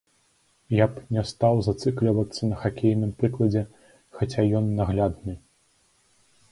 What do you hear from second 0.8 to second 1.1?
б